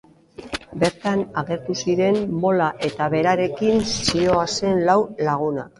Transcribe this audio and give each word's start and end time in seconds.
Bertan 0.83 1.21
agertu 1.41 1.75
ziren 1.85 2.19
Mola 2.47 2.71
eta 2.91 3.11
berarekin 3.17 3.87
zihoazen 4.09 4.87
lau 4.91 4.99
lagunak. 5.31 5.69